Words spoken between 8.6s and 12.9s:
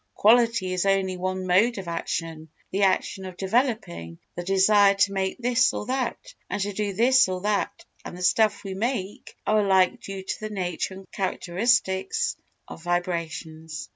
we make are alike due to the nature and characteristics of